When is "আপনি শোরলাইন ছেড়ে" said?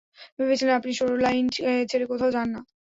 0.79-2.05